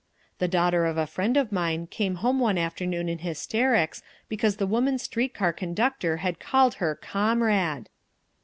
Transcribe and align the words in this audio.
The 0.39 0.47
daughter 0.47 0.87
of 0.87 0.97
a 0.97 1.05
friend 1.05 1.37
of 1.37 1.51
mine 1.51 1.85
came 1.85 2.15
home 2.15 2.39
one 2.39 2.57
afternoon 2.57 3.07
in 3.07 3.19
hysterics 3.19 4.01
because 4.27 4.55
the 4.55 4.65
woman 4.65 4.97
street 4.97 5.35
car 5.35 5.53
conductor 5.53 6.17
had 6.25 6.39
called 6.39 6.73
her 6.81 6.95
"Comrade!" 6.95 7.87